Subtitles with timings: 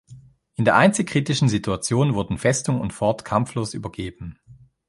[0.55, 4.39] In der einzig kritischen Situation wurden Festung und Fort kampflos übergeben.